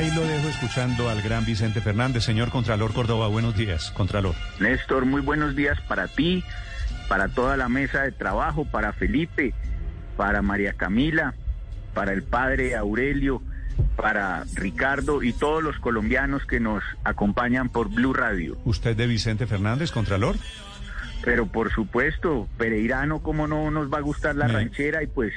Ahí 0.00 0.10
lo 0.12 0.26
dejo 0.26 0.48
escuchando 0.48 1.10
al 1.10 1.20
gran 1.20 1.44
Vicente 1.44 1.82
Fernández. 1.82 2.24
Señor 2.24 2.48
Contralor 2.48 2.94
Córdoba, 2.94 3.28
buenos 3.28 3.54
días, 3.54 3.90
Contralor. 3.90 4.34
Néstor, 4.58 5.04
muy 5.04 5.20
buenos 5.20 5.54
días 5.54 5.78
para 5.82 6.08
ti, 6.08 6.42
para 7.06 7.28
toda 7.28 7.58
la 7.58 7.68
mesa 7.68 8.04
de 8.04 8.10
trabajo, 8.10 8.64
para 8.64 8.94
Felipe, 8.94 9.52
para 10.16 10.40
María 10.40 10.72
Camila, 10.72 11.34
para 11.92 12.14
el 12.14 12.22
padre 12.22 12.76
Aurelio, 12.76 13.42
para 13.94 14.44
Ricardo 14.54 15.22
y 15.22 15.34
todos 15.34 15.62
los 15.62 15.78
colombianos 15.80 16.46
que 16.46 16.60
nos 16.60 16.82
acompañan 17.04 17.68
por 17.68 17.90
Blue 17.90 18.14
Radio. 18.14 18.56
¿Usted 18.64 18.96
de 18.96 19.06
Vicente 19.06 19.46
Fernández, 19.46 19.90
Contralor? 19.90 20.36
Pero 21.22 21.44
por 21.44 21.70
supuesto, 21.74 22.48
Pereirano, 22.56 23.18
¿cómo 23.22 23.46
no 23.46 23.70
nos 23.70 23.92
va 23.92 23.98
a 23.98 24.00
gustar 24.00 24.34
la 24.34 24.48
ranchera? 24.48 25.02
Y 25.02 25.08
pues 25.08 25.34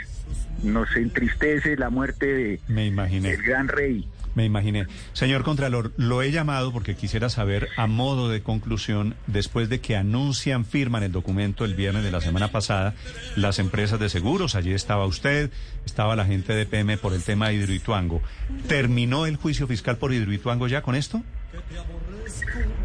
nos 0.64 0.96
entristece 0.96 1.76
la 1.76 1.90
muerte 1.90 2.28
de 2.28 2.60
Me 2.70 2.86
imaginé. 2.86 3.32
el 3.32 3.44
gran 3.44 3.68
rey. 3.68 4.08
Me 4.36 4.46
imaginé. 4.46 4.88
Señor 5.14 5.44
Contralor, 5.44 5.92
lo 5.98 6.22
he 6.22 6.32
llamado 6.32 6.72
porque 6.72 6.96
quisiera 6.96 7.30
saber, 7.30 7.70
a 7.78 7.88
modo 7.88 8.30
de 8.30 8.42
conclusión, 8.42 9.16
después 9.28 9.70
de 9.70 9.80
que 9.80 9.96
anuncian, 9.96 10.66
firman 10.66 11.04
el 11.04 11.12
documento 11.12 11.66
el 11.66 11.76
viernes 11.76 12.04
de 12.04 12.12
la 12.12 12.22
semana 12.22 12.50
pasada, 12.50 12.96
las 13.36 13.60
empresas 13.60 14.00
de 14.00 14.10
seguros, 14.10 14.56
allí 14.56 14.74
estaba 14.74 15.06
usted, 15.06 15.52
estaba 15.86 16.16
la 16.16 16.26
gente 16.26 16.54
de 16.54 16.66
PM 16.66 16.98
por 16.98 17.14
el 17.14 17.24
tema 17.24 17.50
de 17.50 17.56
Hidroituango. 17.56 18.22
¿Terminó 18.68 19.26
el 19.26 19.36
juicio 19.36 19.68
fiscal 19.68 19.98
por 19.98 20.14
Hidroituango 20.14 20.68
ya 20.68 20.82
con 20.82 20.96
esto? 20.96 21.22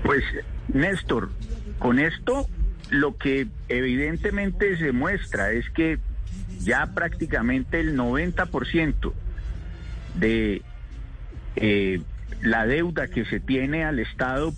Pues, 0.03 0.25
Néstor, 0.69 1.31
con 1.79 1.99
esto 1.99 2.47
lo 2.91 3.17
que 3.17 3.49
evidentemente 3.69 4.77
se 4.77 4.93
muestra 4.93 5.53
es 5.53 5.69
que 5.71 5.99
ya 6.61 6.87
prácticamente 6.95 7.81
el 7.81 7.97
90% 7.97 9.13
de 10.15 10.63
eh, 11.61 12.01
la 12.43 12.67
deuda 12.67 13.09
que 13.09 13.25
se 13.25 13.41
tiene 13.41 13.85
al 13.85 13.99
Estado 13.99 14.53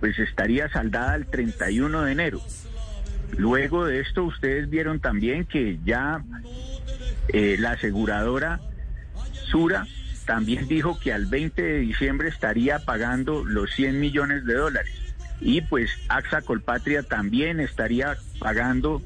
pues 0.00 0.18
estaría 0.18 0.68
saldada 0.68 1.14
el 1.14 1.26
31 1.26 2.02
de 2.02 2.12
enero. 2.12 2.40
Luego 3.36 3.84
de 3.84 4.00
esto 4.00 4.24
ustedes 4.24 4.70
vieron 4.70 5.00
también 5.00 5.44
que 5.44 5.78
ya 5.84 6.22
eh, 7.28 7.56
la 7.58 7.72
aseguradora 7.72 8.60
Sura 9.50 9.86
también 10.26 10.68
dijo 10.68 10.98
que 10.98 11.12
al 11.12 11.26
20 11.26 11.62
de 11.62 11.78
diciembre 11.78 12.28
estaría 12.28 12.80
pagando 12.80 13.44
los 13.44 13.70
100 13.74 13.98
millones 13.98 14.44
de 14.44 14.54
dólares. 14.54 14.92
Y 15.40 15.62
pues 15.62 15.90
AXA 16.08 16.42
Colpatria 16.42 17.02
también 17.02 17.60
estaría 17.60 18.16
pagando 18.38 19.02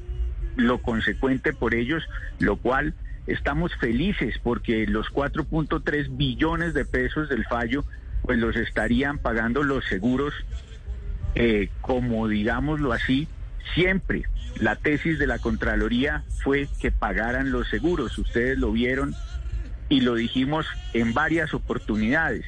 lo 0.55 0.81
consecuente 0.81 1.53
por 1.53 1.75
ellos, 1.75 2.03
lo 2.39 2.57
cual 2.57 2.93
estamos 3.27 3.73
felices 3.75 4.35
porque 4.41 4.85
los 4.87 5.07
4.3 5.07 6.17
billones 6.17 6.73
de 6.73 6.85
pesos 6.85 7.29
del 7.29 7.45
fallo 7.45 7.85
pues 8.23 8.37
los 8.39 8.55
estarían 8.55 9.17
pagando 9.17 9.63
los 9.63 9.85
seguros 9.85 10.33
eh, 11.35 11.69
como 11.81 12.27
digámoslo 12.27 12.91
así 12.93 13.27
siempre. 13.73 14.23
La 14.59 14.75
tesis 14.75 15.17
de 15.17 15.25
la 15.25 15.39
Contraloría 15.39 16.23
fue 16.43 16.67
que 16.79 16.91
pagaran 16.91 17.51
los 17.51 17.69
seguros 17.69 18.17
ustedes 18.17 18.57
lo 18.57 18.71
vieron 18.71 19.15
y 19.89 20.01
lo 20.01 20.15
dijimos 20.15 20.65
en 20.93 21.13
varias 21.13 21.53
oportunidades. 21.53 22.45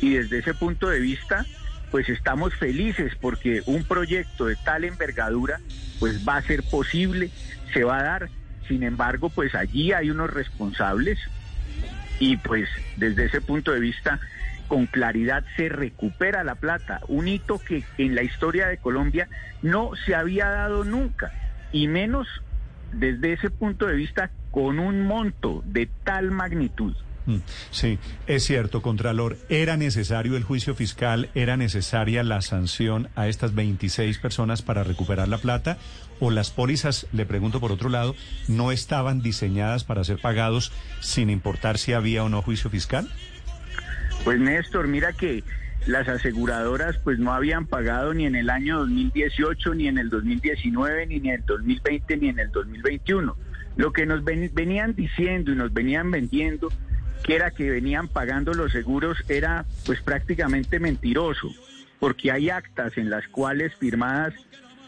Y 0.00 0.14
desde 0.14 0.38
ese 0.38 0.54
punto 0.54 0.88
de 0.88 1.00
vista 1.00 1.44
pues 1.90 2.08
estamos 2.08 2.54
felices 2.54 3.12
porque 3.20 3.62
un 3.66 3.84
proyecto 3.84 4.46
de 4.46 4.56
tal 4.56 4.84
envergadura 4.84 5.60
pues 6.00 6.26
va 6.26 6.36
a 6.38 6.42
ser 6.42 6.64
posible 6.64 7.30
se 7.72 7.84
va 7.84 7.98
a 7.98 8.02
dar 8.02 8.30
sin 8.68 8.82
embargo, 8.82 9.30
pues 9.30 9.54
allí 9.54 9.92
hay 9.92 10.10
unos 10.10 10.32
responsables 10.32 11.18
y 12.18 12.36
pues 12.36 12.68
desde 12.96 13.26
ese 13.26 13.40
punto 13.40 13.72
de 13.72 13.80
vista 13.80 14.20
con 14.68 14.86
claridad 14.86 15.44
se 15.56 15.68
recupera 15.68 16.42
la 16.44 16.54
plata, 16.54 17.00
un 17.08 17.28
hito 17.28 17.58
que 17.58 17.84
en 17.98 18.14
la 18.14 18.22
historia 18.22 18.66
de 18.68 18.78
Colombia 18.78 19.28
no 19.62 19.90
se 20.06 20.14
había 20.14 20.48
dado 20.48 20.84
nunca, 20.84 21.32
y 21.70 21.86
menos 21.86 22.26
desde 22.92 23.32
ese 23.32 23.50
punto 23.50 23.86
de 23.86 23.94
vista 23.94 24.30
con 24.50 24.78
un 24.78 25.02
monto 25.02 25.62
de 25.66 25.88
tal 26.04 26.30
magnitud. 26.30 26.94
Mm, 27.26 27.36
sí, 27.70 27.98
es 28.26 28.44
cierto, 28.44 28.82
Contralor. 28.82 29.36
¿Era 29.48 29.76
necesario 29.76 30.36
el 30.36 30.42
juicio 30.42 30.74
fiscal? 30.74 31.30
¿Era 31.34 31.56
necesaria 31.56 32.22
la 32.22 32.42
sanción 32.42 33.08
a 33.16 33.28
estas 33.28 33.54
26 33.54 34.18
personas 34.18 34.62
para 34.62 34.84
recuperar 34.84 35.28
la 35.28 35.38
plata? 35.38 35.78
¿O 36.20 36.30
las 36.30 36.50
pólizas, 36.50 37.06
le 37.12 37.26
pregunto 37.26 37.60
por 37.60 37.72
otro 37.72 37.88
lado, 37.88 38.14
no 38.46 38.72
estaban 38.72 39.22
diseñadas 39.22 39.84
para 39.84 40.04
ser 40.04 40.18
pagados 40.20 40.72
sin 41.00 41.30
importar 41.30 41.78
si 41.78 41.92
había 41.92 42.24
o 42.24 42.28
no 42.28 42.42
juicio 42.42 42.70
fiscal? 42.70 43.08
Pues 44.22 44.38
Néstor, 44.38 44.86
mira 44.86 45.12
que 45.12 45.42
las 45.86 46.08
aseguradoras 46.08 46.98
pues 46.98 47.18
no 47.18 47.32
habían 47.32 47.66
pagado 47.66 48.14
ni 48.14 48.26
en 48.26 48.36
el 48.36 48.48
año 48.48 48.78
2018, 48.80 49.74
ni 49.74 49.88
en 49.88 49.98
el 49.98 50.08
2019, 50.08 51.06
ni 51.06 51.16
en 51.16 51.26
el 51.26 51.44
2020, 51.44 52.16
ni 52.18 52.28
en 52.28 52.38
el 52.38 52.50
2021. 52.50 53.36
Lo 53.76 53.92
que 53.92 54.06
nos 54.06 54.22
venían 54.24 54.94
diciendo 54.94 55.52
y 55.52 55.56
nos 55.56 55.72
venían 55.72 56.10
vendiendo 56.10 56.68
que 57.24 57.34
era 57.34 57.50
que 57.50 57.70
venían 57.70 58.06
pagando 58.06 58.52
los 58.52 58.70
seguros 58.70 59.18
era 59.28 59.64
pues 59.86 60.00
prácticamente 60.02 60.78
mentiroso, 60.78 61.50
porque 61.98 62.30
hay 62.30 62.50
actas 62.50 62.96
en 62.98 63.08
las 63.08 63.26
cuales 63.28 63.74
firmadas 63.74 64.34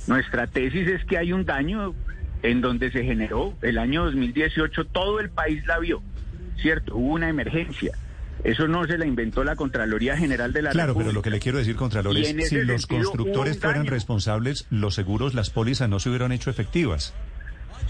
Nuestra 0.06 0.47
tesis 0.47 0.88
es 0.88 1.04
que 1.04 1.19
hay 1.19 1.32
un 1.32 1.44
daño 1.44 1.94
en 2.42 2.60
donde 2.60 2.91
se 2.91 3.04
generó 3.04 3.54
el 3.62 3.78
año 3.78 4.04
2018, 4.04 4.87
todo 4.87 5.20
el 5.20 5.31
país 5.31 5.67
la 5.67 5.78
vio, 5.78 6.02
¿cierto? 6.61 6.96
Hubo 6.96 7.14
una 7.14 7.28
emergencia. 7.28 7.93
Eso 8.44 8.69
no 8.69 8.84
se 8.87 8.96
la 8.96 9.06
inventó 9.06 9.43
la 9.43 9.56
Contraloría 9.56 10.17
General 10.17 10.52
de 10.52 10.62
la 10.62 10.70
República. 10.70 10.84
Claro, 10.84 10.99
pero 10.99 11.12
lo 11.12 11.23
que 11.23 11.31
le 11.31 11.40
quiero 11.40 11.58
decir, 11.58 11.75
Contralor, 11.75 12.17
es 12.17 12.49
si 12.49 12.56
los 12.64 12.87
constructores 12.87 13.58
fueran 13.58 13.87
responsables, 13.87 14.67
los 14.70 14.94
seguros, 14.94 15.34
las 15.34 15.50
pólizas 15.50 15.88
no 15.88 15.99
se 15.99 16.08
hubieran 16.08 16.31
hecho 16.31 16.50
efectivas. 16.50 17.14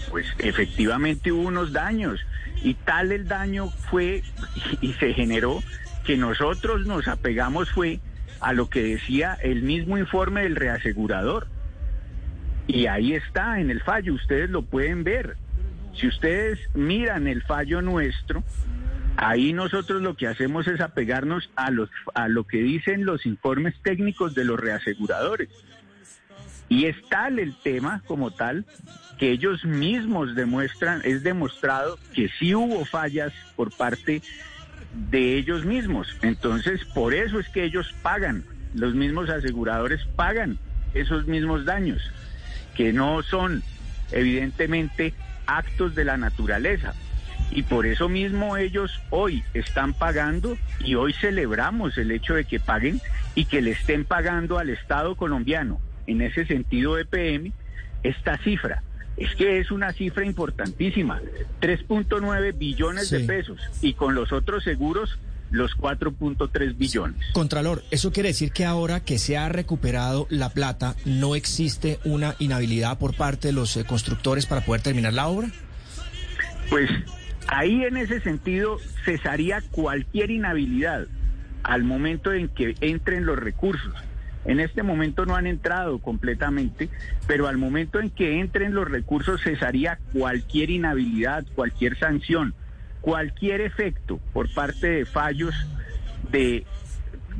Pues 0.09 0.25
efectivamente 0.39 1.31
hubo 1.31 1.47
unos 1.47 1.71
daños 1.71 2.19
y 2.63 2.73
tal 2.73 3.11
el 3.11 3.27
daño 3.27 3.69
fue 3.89 4.23
y, 4.81 4.93
se 4.93 5.13
generó 5.13 5.61
que 6.05 6.17
nosotros 6.17 6.85
nos 6.85 7.07
apegamos 7.07 7.69
fue 7.69 7.99
a 8.39 8.53
lo 8.53 8.69
que 8.69 8.83
decía 8.83 9.37
el 9.41 9.61
mismo 9.61 9.97
informe 9.97 10.41
del 10.41 10.55
reasegurador. 10.55 11.47
Y 12.67 12.87
ahí 12.87 13.13
está 13.13 13.59
en 13.59 13.69
el 13.71 13.81
fallo, 13.81 14.13
ustedes 14.13 14.49
lo 14.49 14.63
pueden 14.63 15.03
ver. 15.03 15.37
Si 15.95 16.07
ustedes 16.07 16.59
miran 16.73 17.27
el 17.27 17.41
fallo 17.43 17.81
nuestro, 17.81 18.43
ahí 19.17 19.53
nosotros 19.53 20.01
lo 20.01 20.15
que 20.15 20.27
hacemos 20.27 20.67
es 20.67 20.79
apegarnos 20.79 21.49
a, 21.55 21.71
los, 21.71 21.89
a 22.13 22.27
lo 22.27 22.45
que 22.45 22.57
dicen 22.57 23.05
los 23.05 23.25
informes 23.25 23.75
técnicos 23.81 24.35
de 24.35 24.45
los 24.45 24.59
reaseguradores. 24.59 25.49
Y 26.69 26.85
es 26.85 26.95
tal 27.09 27.39
el 27.39 27.55
tema 27.55 28.03
como 28.05 28.31
tal 28.31 28.65
que 29.19 29.31
ellos 29.31 29.65
mismos 29.65 30.33
demuestran, 30.33 31.01
es 31.03 31.23
demostrado 31.23 31.99
que 32.13 32.29
sí 32.39 32.55
hubo 32.55 32.85
fallas 32.85 33.33
por 33.57 33.75
parte 33.75 34.21
de 35.11 35.37
ellos 35.37 35.65
mismos. 35.65 36.15
Entonces, 36.21 36.85
por 36.85 37.13
eso 37.13 37.39
es 37.39 37.49
que 37.49 37.65
ellos 37.65 37.93
pagan, 38.01 38.45
los 38.73 38.95
mismos 38.95 39.29
aseguradores 39.29 40.05
pagan 40.15 40.57
esos 40.93 41.27
mismos 41.27 41.65
daños, 41.65 42.01
que 42.75 42.93
no 42.93 43.21
son 43.21 43.61
evidentemente 44.11 45.13
actos 45.45 45.95
de 45.95 46.05
la 46.05 46.17
naturaleza. 46.17 46.93
Y 47.51 47.63
por 47.63 47.85
eso 47.85 48.09
mismo 48.09 48.57
ellos 48.57 49.01
hoy 49.09 49.43
están 49.53 49.93
pagando 49.93 50.57
y 50.79 50.95
hoy 50.95 51.13
celebramos 51.13 51.97
el 51.97 52.11
hecho 52.11 52.35
de 52.35 52.45
que 52.45 52.59
paguen 52.59 53.01
y 53.35 53.45
que 53.45 53.61
le 53.61 53.71
estén 53.71 54.05
pagando 54.05 54.59
al 54.59 54.69
Estado 54.69 55.15
colombiano, 55.15 55.81
en 56.07 56.21
ese 56.21 56.45
sentido 56.45 56.97
EPM, 56.97 57.51
esta 58.03 58.37
cifra. 58.37 58.83
Es 59.17 59.35
que 59.35 59.59
es 59.59 59.71
una 59.71 59.91
cifra 59.91 60.25
importantísima, 60.25 61.21
3.9 61.61 62.57
billones 62.57 63.09
de 63.09 63.19
pesos 63.21 63.59
y 63.81 63.93
con 63.93 64.15
los 64.15 64.31
otros 64.31 64.63
seguros 64.63 65.19
los 65.51 65.75
4.3 65.77 66.77
billones. 66.77 67.17
Contralor, 67.33 67.83
¿eso 67.91 68.11
quiere 68.11 68.29
decir 68.29 68.51
que 68.51 68.65
ahora 68.65 68.99
que 68.99 69.17
se 69.17 69.37
ha 69.37 69.49
recuperado 69.49 70.27
la 70.29 70.49
plata 70.49 70.95
no 71.05 71.35
existe 71.35 71.99
una 72.05 72.35
inhabilidad 72.39 72.97
por 72.99 73.15
parte 73.15 73.49
de 73.49 73.53
los 73.53 73.75
eh, 73.77 73.83
constructores 73.85 74.45
para 74.45 74.61
poder 74.61 74.81
terminar 74.81 75.13
la 75.13 75.27
obra? 75.27 75.49
Pues 76.69 76.89
ahí 77.47 77.83
en 77.83 77.97
ese 77.97 78.21
sentido 78.21 78.77
cesaría 79.05 79.61
cualquier 79.71 80.29
inhabilidad 80.31 81.07
al 81.63 81.83
momento 81.83 82.31
en 82.31 82.47
que 82.49 82.75
entren 82.81 83.25
los 83.25 83.37
recursos. 83.37 83.93
En 84.49 84.59
este 84.59 84.81
momento 84.81 85.27
no 85.27 85.35
han 85.35 85.45
entrado 85.45 85.99
completamente, 85.99 86.89
pero 87.27 87.47
al 87.47 87.59
momento 87.59 87.99
en 87.99 88.09
que 88.09 88.39
entren 88.39 88.73
los 88.73 88.89
recursos 88.89 89.41
cesaría 89.43 89.99
cualquier 90.11 90.71
inhabilidad, 90.71 91.45
cualquier 91.53 91.99
sanción, 91.99 92.55
cualquier 92.99 93.61
efecto 93.61 94.19
por 94.33 94.51
parte 94.51 94.87
de 94.87 95.05
fallos 95.05 95.53
de, 96.31 96.65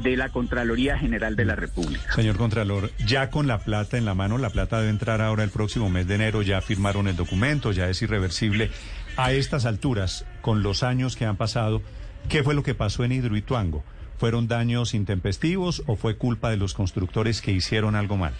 de 0.03 0.17
la 0.17 0.29
Contraloría 0.29 0.99
General 0.99 1.35
de 1.35 1.45
la 1.45 1.55
República. 1.55 2.13
Señor 2.13 2.37
Contralor, 2.37 2.91
ya 3.07 3.31
con 3.31 3.47
la 3.47 3.57
plata 3.57 3.97
en 3.97 4.05
la 4.05 4.13
mano, 4.13 4.37
la 4.37 4.51
plata 4.51 4.77
debe 4.77 4.91
entrar 4.91 5.19
ahora 5.19 5.43
el 5.43 5.49
próximo 5.49 5.89
mes 5.89 6.07
de 6.07 6.13
enero, 6.13 6.43
ya 6.43 6.61
firmaron 6.61 7.07
el 7.07 7.15
documento, 7.15 7.71
ya 7.71 7.89
es 7.89 7.99
irreversible. 8.03 8.69
A 9.17 9.31
estas 9.31 9.65
alturas, 9.65 10.27
con 10.41 10.61
los 10.61 10.83
años 10.83 11.15
que 11.15 11.25
han 11.25 11.37
pasado, 11.37 11.81
¿qué 12.29 12.43
fue 12.43 12.53
lo 12.53 12.61
que 12.61 12.75
pasó 12.75 13.03
en 13.03 13.13
Hidroituango? 13.13 13.83
¿Fueron 14.19 14.49
daños 14.49 14.93
intempestivos 14.93 15.81
o 15.87 15.95
fue 15.95 16.17
culpa 16.17 16.49
de 16.49 16.57
los 16.57 16.73
constructores 16.73 17.41
que 17.41 17.53
hicieron 17.53 17.95
algo 17.95 18.17
mal? 18.17 18.33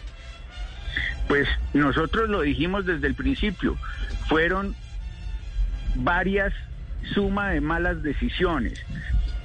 Pues 1.30 1.48
nosotros 1.74 2.28
lo 2.28 2.42
dijimos 2.42 2.86
desde 2.86 3.08
el 3.08 3.16
principio. 3.16 3.78
Fueron 4.28 4.76
varias 5.96 6.54
sumas 7.14 7.54
de 7.54 7.62
malas 7.62 8.04
decisiones. 8.04 8.84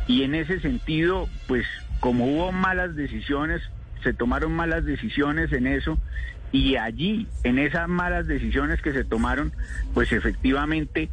Y 0.08 0.24
en 0.24 0.34
ese 0.34 0.58
sentido, 0.58 1.28
pues 1.46 1.66
como 2.00 2.26
hubo 2.26 2.50
malas 2.50 2.96
decisiones, 2.96 3.62
se 4.02 4.12
tomaron 4.12 4.50
malas 4.50 4.84
decisiones 4.84 5.52
en 5.52 5.68
eso. 5.68 5.98
Y 6.50 6.74
allí, 6.74 7.28
en 7.44 7.60
esas 7.60 7.86
malas 7.88 8.26
decisiones 8.26 8.82
que 8.82 8.92
se 8.92 9.04
tomaron, 9.04 9.52
pues 9.94 10.10
efectivamente, 10.10 11.10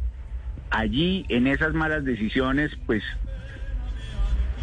allí, 0.70 1.26
en 1.28 1.46
esas 1.46 1.74
malas 1.74 2.04
decisiones, 2.04 2.72
pues 2.86 3.04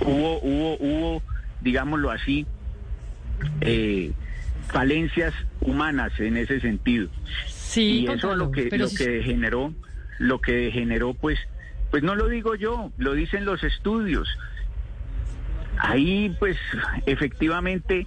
hubo, 0.02 0.40
hubo, 0.42 0.78
hubo, 0.80 1.24
digámoslo 1.62 2.12
así, 2.12 2.46
eh, 3.62 4.12
falencias 4.68 5.34
humanas 5.62 6.12
en 6.20 6.38
ese 6.38 6.60
sentido. 6.60 7.10
Sí, 7.48 8.02
y 8.02 8.08
eso 8.08 8.36
lo 8.36 8.52
que 8.52 8.70
lo 8.78 8.90
que 8.90 9.22
generó, 9.24 9.74
lo 10.18 10.40
que 10.42 10.72
generó, 10.72 11.14
pues, 11.14 11.40
pues 11.92 12.04
no 12.04 12.16
lo 12.16 12.28
digo 12.28 12.56
yo, 12.56 12.92
lo 12.98 13.14
dicen 13.14 13.46
los 13.46 13.64
estudios. 13.64 14.28
Ahí, 15.78 16.36
pues, 16.40 16.58
efectivamente 17.06 18.06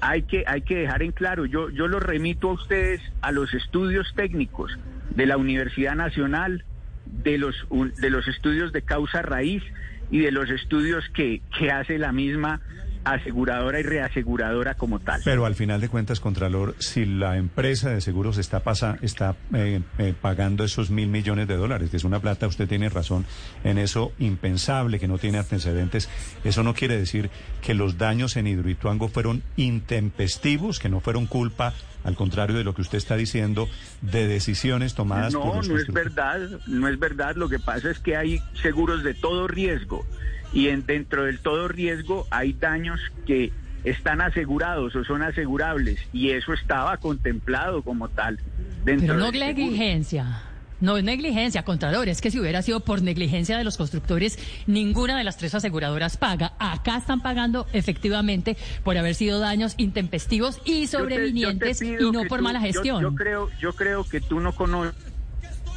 hay 0.00 0.22
que 0.22 0.44
hay 0.46 0.62
que 0.62 0.76
dejar 0.76 1.02
en 1.02 1.12
claro. 1.12 1.46
Yo 1.46 1.70
yo 1.70 1.88
lo 1.88 2.00
remito 2.00 2.50
a 2.50 2.54
ustedes 2.54 3.00
a 3.22 3.32
los 3.32 3.54
estudios 3.54 4.12
técnicos 4.14 4.76
de 5.14 5.26
la 5.26 5.36
Universidad 5.36 5.94
Nacional, 5.94 6.64
de 7.06 7.38
los 7.38 7.66
de 7.96 8.10
los 8.10 8.28
estudios 8.28 8.72
de 8.72 8.82
causa 8.82 9.22
raíz 9.22 9.62
y 10.10 10.20
de 10.20 10.30
los 10.30 10.50
estudios 10.50 11.04
que, 11.14 11.42
que 11.58 11.70
hace 11.70 11.98
la 11.98 12.12
misma 12.12 12.60
aseguradora 13.06 13.78
y 13.78 13.84
reaseguradora 13.84 14.74
como 14.74 14.98
tal. 14.98 15.20
Pero 15.24 15.46
al 15.46 15.54
final 15.54 15.80
de 15.80 15.88
cuentas, 15.88 16.18
Contralor, 16.18 16.74
si 16.78 17.06
la 17.06 17.36
empresa 17.36 17.90
de 17.90 18.00
seguros 18.00 18.36
está, 18.36 18.60
pasa, 18.60 18.98
está 19.00 19.36
eh, 19.54 19.80
eh, 19.98 20.14
pagando 20.20 20.64
esos 20.64 20.90
mil 20.90 21.08
millones 21.08 21.46
de 21.46 21.56
dólares, 21.56 21.90
que 21.90 21.96
es 21.96 22.04
una 22.04 22.18
plata, 22.18 22.48
usted 22.48 22.68
tiene 22.68 22.88
razón 22.88 23.24
en 23.62 23.78
eso, 23.78 24.12
impensable, 24.18 24.98
que 24.98 25.06
no 25.06 25.18
tiene 25.18 25.38
antecedentes, 25.38 26.08
eso 26.42 26.64
no 26.64 26.74
quiere 26.74 26.98
decir 26.98 27.30
que 27.62 27.74
los 27.74 27.96
daños 27.96 28.36
en 28.36 28.48
Hidroituango 28.48 29.08
fueron 29.08 29.44
intempestivos, 29.56 30.80
que 30.80 30.88
no 30.88 31.00
fueron 31.00 31.26
culpa 31.26 31.74
al 32.02 32.14
contrario 32.14 32.56
de 32.56 32.62
lo 32.62 32.74
que 32.74 32.82
usted 32.82 32.98
está 32.98 33.16
diciendo, 33.16 33.68
de 34.00 34.28
decisiones 34.28 34.94
tomadas 34.94 35.32
no, 35.32 35.42
por 35.42 35.56
los 35.56 35.68
No, 35.68 35.76
es 35.76 35.92
verdad, 35.92 36.38
no 36.68 36.86
es 36.86 36.98
verdad. 37.00 37.34
Lo 37.34 37.48
que 37.48 37.58
pasa 37.58 37.90
es 37.90 37.98
que 37.98 38.16
hay 38.16 38.40
seguros 38.62 39.02
de 39.02 39.14
todo 39.14 39.48
riesgo 39.48 40.06
y 40.52 40.68
en, 40.68 40.86
dentro 40.86 41.24
del 41.24 41.40
todo 41.40 41.68
riesgo 41.68 42.26
hay 42.30 42.52
daños 42.52 43.00
que 43.26 43.52
están 43.84 44.20
asegurados 44.20 44.96
o 44.96 45.04
son 45.04 45.22
asegurables 45.22 46.00
y 46.12 46.30
eso 46.30 46.52
estaba 46.52 46.96
contemplado 46.96 47.82
como 47.82 48.08
tal. 48.08 48.38
Dentro 48.84 49.14
Pero 49.14 49.18
no 49.18 49.30
negligencia. 49.30 50.42
No 50.78 50.98
es 50.98 51.04
negligencia, 51.04 51.62
Contralor, 51.62 52.08
es 52.08 52.20
que 52.20 52.30
si 52.30 52.38
hubiera 52.38 52.60
sido 52.60 52.80
por 52.80 53.00
negligencia 53.00 53.56
de 53.56 53.64
los 53.64 53.78
constructores, 53.78 54.38
ninguna 54.66 55.16
de 55.16 55.24
las 55.24 55.38
tres 55.38 55.54
aseguradoras 55.54 56.18
paga. 56.18 56.52
Acá 56.58 56.98
están 56.98 57.22
pagando 57.22 57.66
efectivamente 57.72 58.58
por 58.84 58.98
haber 58.98 59.14
sido 59.14 59.38
daños 59.38 59.74
intempestivos 59.78 60.60
y 60.66 60.86
sobrevinientes 60.86 61.80
y 61.80 61.96
no 62.12 62.24
por 62.24 62.42
mala 62.42 62.60
gestión. 62.60 63.00
Yo, 63.00 63.14
creo, 63.14 63.50
yo 63.58 63.72
creo 63.72 64.04
que 64.04 64.20
tú 64.20 64.40
no 64.40 64.54
conoces 64.54 64.94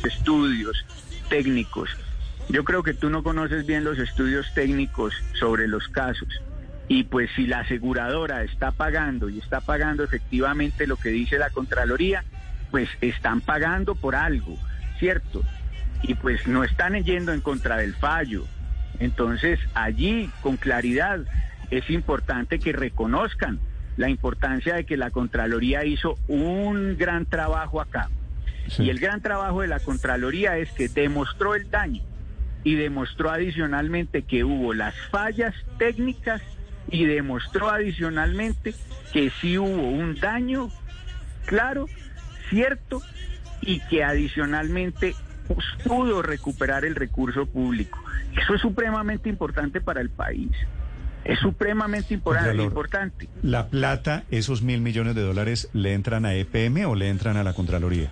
estudios 0.03 0.85
técnicos. 1.29 1.89
Yo 2.49 2.63
creo 2.63 2.81
que 2.81 2.95
tú 2.95 3.11
no 3.11 3.21
conoces 3.21 3.67
bien 3.67 3.83
los 3.83 3.99
estudios 3.99 4.51
técnicos 4.55 5.13
sobre 5.39 5.67
los 5.67 5.87
casos. 5.87 6.27
Y 6.87 7.03
pues 7.03 7.29
si 7.35 7.45
la 7.45 7.59
aseguradora 7.59 8.43
está 8.43 8.71
pagando 8.71 9.29
y 9.29 9.37
está 9.37 9.61
pagando 9.61 10.03
efectivamente 10.03 10.87
lo 10.87 10.95
que 10.95 11.09
dice 11.09 11.37
la 11.37 11.51
Contraloría, 11.51 12.23
pues 12.71 12.89
están 13.01 13.41
pagando 13.41 13.93
por 13.93 14.15
algo 14.15 14.57
cierto. 14.97 15.43
Y 16.01 16.15
pues 16.15 16.47
no 16.47 16.63
están 16.63 16.95
yendo 17.03 17.33
en 17.33 17.41
contra 17.41 17.77
del 17.77 17.93
fallo. 17.93 18.45
Entonces, 18.99 19.59
allí, 19.75 20.31
con 20.41 20.57
claridad, 20.57 21.19
es 21.69 21.87
importante 21.91 22.57
que 22.57 22.73
reconozcan 22.73 23.59
la 23.95 24.09
importancia 24.09 24.73
de 24.73 24.85
que 24.85 24.97
la 24.97 25.11
Contraloría 25.11 25.85
hizo 25.85 26.17
un 26.27 26.97
gran 26.97 27.27
trabajo 27.27 27.79
acá. 27.79 28.09
Y 28.79 28.89
el 28.89 28.99
gran 28.99 29.21
trabajo 29.21 29.61
de 29.61 29.67
la 29.67 29.79
Contraloría 29.79 30.57
es 30.57 30.71
que 30.71 30.89
demostró 30.89 31.53
el 31.53 31.69
daño 31.69 32.08
y 32.63 32.75
demostró 32.75 33.31
adicionalmente 33.31 34.23
que 34.23 34.43
hubo 34.43 34.73
las 34.73 34.95
fallas 35.09 35.55
técnicas 35.77 36.41
y 36.89 37.05
demostró 37.05 37.69
adicionalmente 37.69 38.73
que 39.13 39.31
sí 39.41 39.57
hubo 39.57 39.89
un 39.89 40.15
daño 40.15 40.69
claro, 41.45 41.87
cierto 42.49 43.01
y 43.61 43.79
que 43.81 44.03
adicionalmente 44.03 45.15
pudo 45.83 46.21
recuperar 46.21 46.85
el 46.85 46.95
recurso 46.95 47.45
público. 47.45 47.99
Eso 48.37 48.55
es 48.55 48.61
supremamente 48.61 49.29
importante 49.29 49.81
para 49.81 50.01
el 50.01 50.09
país. 50.09 50.51
Es 51.25 51.39
supremamente 51.39 52.13
importante. 52.13 53.27
¿La 53.43 53.67
plata, 53.67 54.23
esos 54.31 54.61
mil 54.61 54.81
millones 54.81 55.15
de 55.15 55.21
dólares, 55.21 55.69
le 55.73 55.93
entran 55.93 56.25
a 56.25 56.33
EPM 56.33 56.85
o 56.85 56.95
le 56.95 57.09
entran 57.09 57.37
a 57.37 57.43
la 57.43 57.53
Contraloría? 57.53 58.11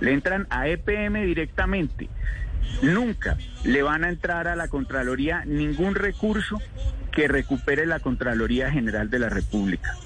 Le 0.00 0.12
entran 0.12 0.46
a 0.50 0.66
EPM 0.68 1.26
directamente. 1.26 2.08
Nunca 2.82 3.36
le 3.64 3.82
van 3.82 4.04
a 4.04 4.08
entrar 4.08 4.48
a 4.48 4.56
la 4.56 4.68
Contraloría 4.68 5.44
ningún 5.44 5.94
recurso 5.94 6.60
que 7.12 7.28
recupere 7.28 7.86
la 7.86 8.00
Contraloría 8.00 8.70
General 8.70 9.10
de 9.10 9.18
la 9.18 9.28
República. 9.28 9.96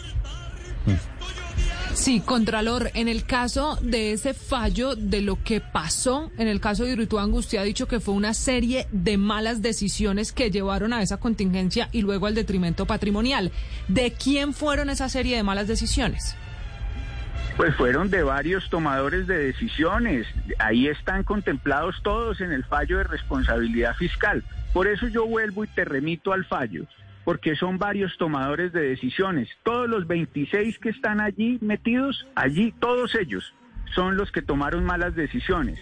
Sí, 1.94 2.20
Contralor, 2.20 2.90
en 2.94 3.06
el 3.06 3.24
caso 3.24 3.78
de 3.80 4.12
ese 4.12 4.34
fallo, 4.34 4.96
de 4.96 5.22
lo 5.22 5.42
que 5.42 5.60
pasó, 5.60 6.30
en 6.36 6.48
el 6.48 6.60
caso 6.60 6.84
de 6.84 6.90
Hidroituango, 6.90 7.38
usted 7.38 7.58
ha 7.58 7.62
dicho 7.62 7.86
que 7.86 8.00
fue 8.00 8.14
una 8.14 8.34
serie 8.34 8.88
de 8.90 9.16
malas 9.16 9.62
decisiones 9.62 10.32
que 10.32 10.50
llevaron 10.50 10.92
a 10.92 11.02
esa 11.02 11.18
contingencia 11.18 11.88
y 11.92 12.02
luego 12.02 12.26
al 12.26 12.34
detrimento 12.34 12.84
patrimonial. 12.84 13.52
¿De 13.86 14.12
quién 14.12 14.54
fueron 14.54 14.90
esa 14.90 15.08
serie 15.08 15.36
de 15.36 15.44
malas 15.44 15.68
decisiones? 15.68 16.36
Pues 17.56 17.74
fueron 17.76 18.10
de 18.10 18.22
varios 18.22 18.68
tomadores 18.68 19.26
de 19.28 19.38
decisiones. 19.38 20.26
Ahí 20.58 20.88
están 20.88 21.22
contemplados 21.22 22.02
todos 22.02 22.40
en 22.40 22.50
el 22.50 22.64
fallo 22.64 22.98
de 22.98 23.04
responsabilidad 23.04 23.94
fiscal. 23.94 24.42
Por 24.72 24.88
eso 24.88 25.06
yo 25.06 25.26
vuelvo 25.26 25.64
y 25.64 25.68
te 25.68 25.84
remito 25.84 26.32
al 26.32 26.44
fallo 26.44 26.84
porque 27.24 27.56
son 27.56 27.78
varios 27.78 28.16
tomadores 28.18 28.72
de 28.72 28.82
decisiones. 28.82 29.48
Todos 29.62 29.88
los 29.88 30.06
26 30.06 30.78
que 30.78 30.90
están 30.90 31.20
allí 31.20 31.58
metidos, 31.62 32.26
allí, 32.34 32.72
todos 32.78 33.14
ellos 33.14 33.54
son 33.94 34.16
los 34.16 34.30
que 34.30 34.42
tomaron 34.42 34.84
malas 34.84 35.14
decisiones. 35.14 35.78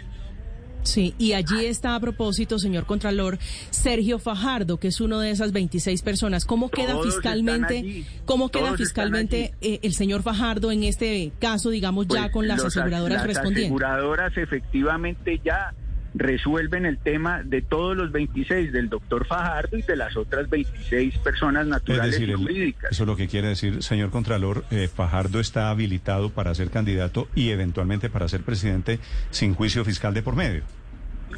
Sí, 0.82 1.14
y 1.18 1.32
allí 1.32 1.64
está 1.64 1.94
a 1.94 2.00
propósito, 2.00 2.58
señor 2.58 2.86
Contralor, 2.86 3.38
Sergio 3.70 4.18
Fajardo, 4.18 4.78
que 4.78 4.88
es 4.88 5.00
uno 5.00 5.20
de 5.20 5.30
esas 5.30 5.52
26 5.52 6.02
personas. 6.02 6.44
¿Cómo 6.44 6.70
queda 6.70 7.00
fiscalmente, 7.02 8.04
cómo 8.24 8.50
queda 8.50 8.76
fiscalmente 8.76 9.54
eh, 9.60 9.80
el 9.82 9.94
señor 9.94 10.22
Fajardo 10.22 10.70
en 10.70 10.82
este 10.82 11.32
caso, 11.38 11.70
digamos, 11.70 12.06
ya 12.08 12.22
pues 12.22 12.32
con 12.32 12.48
las 12.48 12.64
aseguradoras 12.64 13.18
las 13.18 13.26
respondiendo? 13.26 13.78
Las 13.78 13.90
aseguradoras 13.90 14.36
efectivamente 14.36 15.40
ya 15.44 15.74
resuelven 16.14 16.84
el 16.86 16.98
tema 16.98 17.42
de 17.42 17.62
todos 17.62 17.96
los 17.96 18.12
26, 18.12 18.72
del 18.72 18.88
doctor 18.88 19.26
Fajardo 19.26 19.78
y 19.78 19.82
de 19.82 19.96
las 19.96 20.16
otras 20.16 20.48
26 20.50 21.18
personas 21.18 21.66
naturales 21.66 22.20
y 22.20 22.32
jurídicas. 22.32 22.92
eso 22.92 23.04
es 23.04 23.06
lo 23.06 23.16
que 23.16 23.28
quiere 23.28 23.48
decir, 23.48 23.82
señor 23.82 24.10
Contralor, 24.10 24.64
eh, 24.70 24.88
Fajardo 24.88 25.40
está 25.40 25.70
habilitado 25.70 26.30
para 26.30 26.54
ser 26.54 26.70
candidato 26.70 27.28
y 27.34 27.50
eventualmente 27.50 28.10
para 28.10 28.28
ser 28.28 28.42
presidente 28.42 28.98
sin 29.30 29.54
juicio 29.54 29.84
fiscal 29.84 30.12
de 30.12 30.22
por 30.22 30.36
medio. 30.36 30.62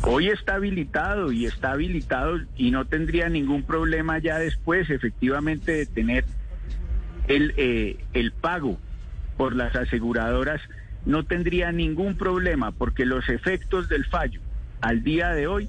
Hoy 0.02 0.28
está 0.28 0.56
habilitado 0.56 1.30
y 1.30 1.46
está 1.46 1.72
habilitado 1.72 2.40
y 2.56 2.72
no 2.72 2.84
tendría 2.84 3.28
ningún 3.28 3.62
problema 3.62 4.18
ya 4.18 4.38
después, 4.38 4.90
efectivamente, 4.90 5.70
de 5.70 5.86
tener 5.86 6.24
el, 7.28 7.54
eh, 7.56 7.96
el 8.12 8.32
pago 8.32 8.78
por 9.36 9.54
las 9.54 9.76
aseguradoras. 9.76 10.60
No 11.06 11.24
tendría 11.24 11.70
ningún 11.70 12.16
problema 12.16 12.72
porque 12.72 13.06
los 13.06 13.28
efectos 13.28 13.88
del 13.88 14.04
fallo 14.04 14.40
al 14.84 15.02
día 15.02 15.30
de 15.30 15.46
hoy 15.46 15.68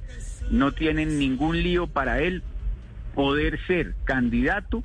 no 0.51 0.73
tienen 0.73 1.17
ningún 1.17 1.63
lío 1.63 1.87
para 1.87 2.19
él 2.19 2.43
poder 3.15 3.57
ser 3.65 3.95
candidato 4.03 4.83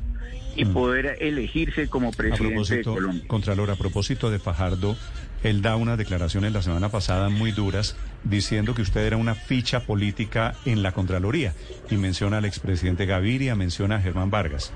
y 0.54 0.64
mm. 0.64 0.72
poder 0.72 1.16
elegirse 1.20 1.88
como 1.88 2.12
presidente 2.12 2.76
de 2.76 2.84
Colombia. 2.84 3.24
Contralor, 3.26 3.70
a 3.70 3.76
propósito 3.76 4.30
de 4.30 4.38
Fajardo, 4.38 4.96
él 5.42 5.62
da 5.62 5.74
unas 5.74 5.98
declaraciones 5.98 6.52
la 6.52 6.62
semana 6.62 6.90
pasada 6.90 7.28
muy 7.28 7.50
duras 7.50 7.96
diciendo 8.22 8.74
que 8.74 8.82
usted 8.82 9.00
era 9.00 9.16
una 9.16 9.34
ficha 9.34 9.80
política 9.80 10.54
en 10.64 10.82
la 10.84 10.92
Contraloría 10.92 11.54
y 11.90 11.96
menciona 11.96 12.38
al 12.38 12.44
expresidente 12.44 13.06
Gaviria, 13.06 13.56
menciona 13.56 13.96
a 13.96 14.00
Germán 14.00 14.30
Vargas. 14.30 14.72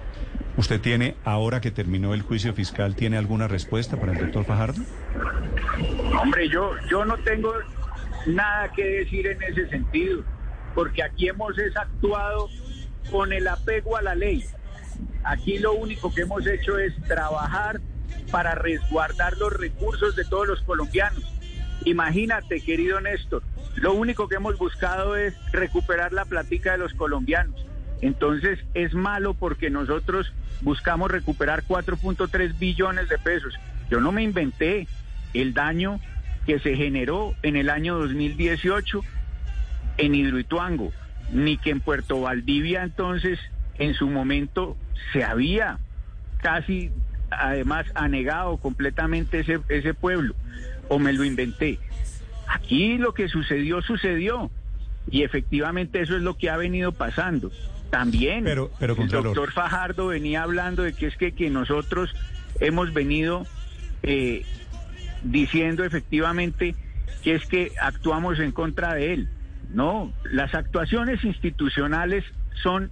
¿Usted 0.56 0.80
tiene, 0.80 1.14
ahora 1.24 1.60
que 1.60 1.70
terminó 1.70 2.12
el 2.12 2.22
juicio 2.22 2.54
fiscal, 2.54 2.96
tiene 2.96 3.18
alguna 3.18 3.46
respuesta 3.46 4.00
para 4.00 4.12
el 4.12 4.18
doctor 4.18 4.44
Fajardo? 4.44 4.82
Hombre, 6.20 6.48
yo, 6.48 6.72
yo 6.90 7.04
no 7.04 7.16
tengo 7.18 7.52
nada 8.26 8.72
que 8.72 8.84
decir 8.84 9.26
en 9.26 9.42
ese 9.42 9.68
sentido, 9.68 10.22
porque 10.74 11.02
aquí 11.02 11.28
hemos 11.28 11.54
actuado 11.76 12.48
con 13.10 13.32
el 13.32 13.46
apego 13.48 13.96
a 13.96 14.02
la 14.02 14.14
ley. 14.14 14.44
Aquí 15.24 15.58
lo 15.58 15.74
único 15.74 16.14
que 16.14 16.22
hemos 16.22 16.46
hecho 16.46 16.78
es 16.78 16.94
trabajar 17.02 17.80
para 18.30 18.54
resguardar 18.54 19.36
los 19.38 19.52
recursos 19.52 20.16
de 20.16 20.24
todos 20.24 20.46
los 20.46 20.62
colombianos. 20.62 21.24
Imagínate, 21.84 22.60
querido 22.60 23.00
Néstor, 23.00 23.42
lo 23.76 23.92
único 23.94 24.28
que 24.28 24.36
hemos 24.36 24.56
buscado 24.58 25.16
es 25.16 25.34
recuperar 25.52 26.12
la 26.12 26.24
platica 26.24 26.72
de 26.72 26.78
los 26.78 26.94
colombianos. 26.94 27.64
Entonces 28.00 28.58
es 28.74 28.94
malo 28.94 29.34
porque 29.34 29.70
nosotros 29.70 30.32
buscamos 30.60 31.10
recuperar 31.10 31.64
4.3 31.64 32.58
billones 32.58 33.08
de 33.08 33.18
pesos. 33.18 33.54
Yo 33.90 34.00
no 34.00 34.12
me 34.12 34.22
inventé 34.22 34.86
el 35.32 35.54
daño 35.54 36.00
que 36.46 36.58
se 36.58 36.76
generó 36.76 37.34
en 37.42 37.56
el 37.56 37.70
año 37.70 37.98
2018 37.98 39.00
en 39.98 40.14
Hidroituango, 40.14 40.92
ni 41.32 41.56
que 41.56 41.70
en 41.70 41.80
Puerto 41.80 42.20
Valdivia 42.20 42.82
entonces 42.82 43.38
en 43.78 43.94
su 43.94 44.08
momento 44.08 44.76
se 45.12 45.24
había 45.24 45.78
casi 46.38 46.90
además 47.30 47.86
anegado 47.94 48.56
completamente 48.58 49.40
ese, 49.40 49.60
ese 49.68 49.94
pueblo, 49.94 50.34
o 50.88 50.98
me 50.98 51.12
lo 51.12 51.24
inventé. 51.24 51.78
Aquí 52.46 52.98
lo 52.98 53.14
que 53.14 53.28
sucedió, 53.28 53.82
sucedió. 53.82 54.50
Y 55.10 55.22
efectivamente 55.22 56.00
eso 56.00 56.16
es 56.16 56.22
lo 56.22 56.36
que 56.36 56.50
ha 56.50 56.56
venido 56.56 56.92
pasando. 56.92 57.50
También 57.90 58.44
pero, 58.44 58.70
pero, 58.78 58.96
el 58.96 59.08
doctor 59.08 59.52
Fajardo 59.52 60.08
venía 60.08 60.42
hablando 60.42 60.82
de 60.82 60.94
que 60.94 61.06
es 61.06 61.16
que, 61.16 61.32
que 61.32 61.50
nosotros 61.50 62.14
hemos 62.60 62.92
venido 62.92 63.46
eh, 64.02 64.44
diciendo 65.24 65.84
efectivamente 65.84 66.74
que 67.22 67.34
es 67.34 67.46
que 67.46 67.72
actuamos 67.80 68.38
en 68.38 68.52
contra 68.52 68.94
de 68.94 69.14
él. 69.14 69.28
No, 69.70 70.12
las 70.30 70.54
actuaciones 70.54 71.24
institucionales 71.24 72.24
son 72.62 72.90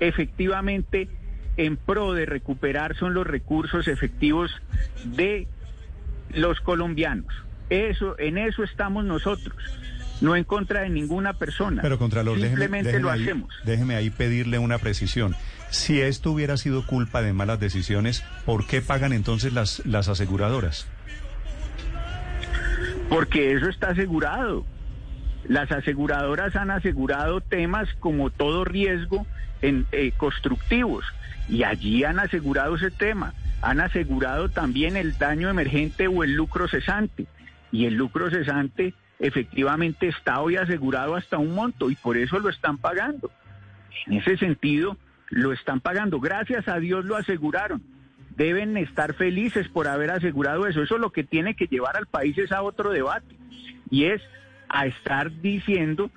efectivamente 0.00 1.08
en 1.56 1.76
pro 1.76 2.14
de 2.14 2.24
recuperar 2.24 2.96
son 2.96 3.14
los 3.14 3.26
recursos 3.26 3.88
efectivos 3.88 4.50
de 5.04 5.48
los 6.32 6.60
colombianos. 6.60 7.26
Eso, 7.68 8.18
en 8.18 8.38
eso 8.38 8.62
estamos 8.62 9.04
nosotros, 9.04 9.54
no 10.20 10.36
en 10.36 10.44
contra 10.44 10.82
de 10.82 10.88
ninguna 10.88 11.34
persona. 11.34 11.82
Pero 11.82 11.98
Contralor, 11.98 12.40
simplemente 12.40 12.98
lo 13.00 13.10
hacemos. 13.10 13.52
Déjeme 13.64 13.96
ahí 13.96 14.08
pedirle 14.08 14.58
una 14.58 14.78
precisión. 14.78 15.34
Si 15.70 16.00
esto 16.00 16.32
hubiera 16.32 16.56
sido 16.56 16.86
culpa 16.86 17.20
de 17.20 17.32
malas 17.34 17.60
decisiones, 17.60 18.24
¿por 18.46 18.66
qué 18.66 18.80
pagan 18.80 19.12
entonces 19.12 19.52
las, 19.52 19.84
las 19.84 20.08
aseguradoras? 20.08 20.86
Porque 23.08 23.52
eso 23.52 23.68
está 23.68 23.90
asegurado. 23.90 24.64
Las 25.44 25.72
aseguradoras 25.72 26.54
han 26.56 26.70
asegurado 26.70 27.40
temas 27.40 27.88
como 28.00 28.30
todo 28.30 28.64
riesgo 28.64 29.26
en, 29.62 29.86
eh, 29.92 30.12
constructivos 30.16 31.04
y 31.48 31.62
allí 31.62 32.04
han 32.04 32.18
asegurado 32.18 32.76
ese 32.76 32.90
tema. 32.90 33.32
Han 33.62 33.80
asegurado 33.80 34.50
también 34.50 34.96
el 34.96 35.16
daño 35.16 35.48
emergente 35.48 36.06
o 36.06 36.22
el 36.22 36.34
lucro 36.34 36.68
cesante. 36.68 37.26
Y 37.72 37.86
el 37.86 37.94
lucro 37.94 38.30
cesante 38.30 38.94
efectivamente 39.18 40.08
está 40.08 40.40
hoy 40.40 40.56
asegurado 40.56 41.16
hasta 41.16 41.38
un 41.38 41.54
monto 41.54 41.90
y 41.90 41.96
por 41.96 42.16
eso 42.16 42.38
lo 42.38 42.50
están 42.50 42.78
pagando. 42.78 43.30
En 44.06 44.14
ese 44.14 44.36
sentido, 44.36 44.96
lo 45.30 45.52
están 45.52 45.80
pagando. 45.80 46.20
Gracias 46.20 46.68
a 46.68 46.78
Dios 46.78 47.04
lo 47.04 47.16
aseguraron 47.16 47.82
deben 48.38 48.76
estar 48.76 49.14
felices 49.14 49.68
por 49.68 49.88
haber 49.88 50.12
asegurado 50.12 50.66
eso. 50.68 50.80
Eso 50.80 50.94
es 50.94 51.00
lo 51.00 51.10
que 51.10 51.24
tiene 51.24 51.56
que 51.56 51.66
llevar 51.66 51.96
al 51.96 52.06
país 52.06 52.38
es 52.38 52.52
a 52.52 52.62
otro 52.62 52.90
debate 52.90 53.34
y 53.90 54.04
es 54.04 54.22
a 54.68 54.86
estar 54.86 55.40
diciendo 55.40 56.10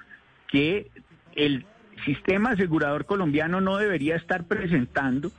que 0.47 0.91
el 1.35 1.65
sistema 2.05 2.51
asegurador 2.51 3.05
colombiano 3.05 3.59
no 3.59 3.77
debería 3.77 4.15
estar 4.15 4.43
presentando 4.43 5.31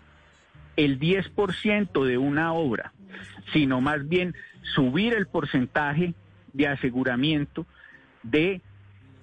el 0.76 0.98
10% 0.98 2.04
de 2.04 2.18
una 2.18 2.52
obra, 2.52 2.92
sino 3.52 3.80
más 3.80 4.08
bien 4.08 4.34
subir 4.74 5.14
el 5.14 5.26
porcentaje 5.26 6.14
de 6.52 6.66
aseguramiento 6.66 7.64
de 8.24 8.60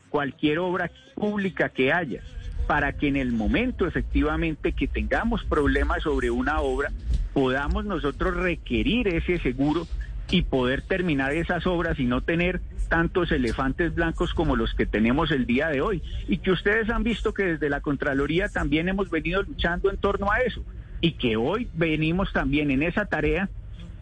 cualquier 0.10 0.60
obra 0.60 0.90
pública 1.16 1.70
que 1.70 1.92
haya, 1.92 2.22
para 2.68 2.94
que 2.94 3.08
en 3.08 3.18
el 3.18 3.34
momento 3.34 3.86
efectivamente 3.86 4.72
que 4.72 4.88
tengamos 4.88 5.44
problemas 5.44 6.04
sobre 6.04 6.30
una 6.30 6.62
obra, 6.62 6.92
podamos 7.40 7.86
nosotros 7.86 8.36
requerir 8.36 9.08
ese 9.08 9.38
seguro 9.38 9.88
y 10.30 10.42
poder 10.42 10.82
terminar 10.82 11.32
esas 11.32 11.66
obras 11.66 11.98
y 11.98 12.04
no 12.04 12.20
tener 12.20 12.60
tantos 12.90 13.32
elefantes 13.32 13.96
blancos 13.96 14.34
como 14.34 14.58
los 14.58 14.74
que 14.74 14.86
tenemos 14.86 15.32
el 15.32 15.46
día 15.46 15.70
de 15.70 15.80
hoy. 15.80 16.04
Y 16.28 16.40
que 16.40 16.52
ustedes 16.52 16.90
han 16.90 17.04
visto 17.04 17.34
que 17.34 17.44
desde 17.44 17.70
la 17.70 17.80
Contraloría 17.80 18.50
también 18.50 18.90
hemos 18.90 19.10
venido 19.10 19.42
luchando 19.42 19.90
en 19.90 19.96
torno 19.96 20.30
a 20.30 20.42
eso 20.42 20.66
y 21.00 21.14
que 21.14 21.38
hoy 21.38 21.70
venimos 21.76 22.34
también 22.34 22.72
en 22.72 22.84
esa 22.84 23.06
tarea 23.06 23.48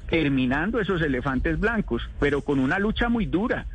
terminando 0.10 0.80
esos 0.80 1.00
elefantes 1.04 1.60
blancos, 1.60 2.10
pero 2.20 2.42
con 2.42 2.58
una 2.58 2.80
lucha 2.80 3.08
muy 3.08 3.28
dura, 3.28 3.68